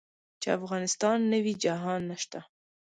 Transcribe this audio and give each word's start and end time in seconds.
چې 0.41 0.47
افغانستان 0.57 1.17
نه 1.31 1.37
وي 1.43 1.53
جهان 1.63 2.01
نشته. 2.11 2.39